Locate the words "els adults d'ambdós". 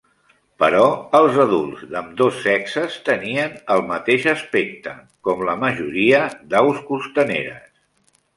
1.17-2.39